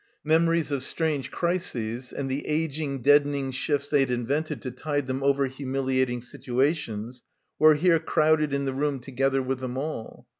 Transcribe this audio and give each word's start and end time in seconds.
Memories 0.23 0.71
of 0.71 0.81
strange 0.81 1.29
crises 1.29 2.11
and 2.11 2.27
the 2.27 2.47
ageing 2.47 3.03
deadening 3.03 3.51
shifts 3.51 3.91
they 3.91 3.99
had 3.99 4.09
in 4.09 4.25
vented 4.25 4.59
to 4.59 4.71
tide 4.71 5.05
them 5.05 5.21
over 5.21 5.45
humiliating 5.45 6.21
situations 6.23 7.21
were 7.59 7.75
here 7.75 7.99
crowded 7.99 8.51
in 8.51 8.65
the 8.65 8.73
room 8.73 8.99
together 8.99 9.43
with 9.43 9.59
them 9.59 9.77
all. 9.77 10.25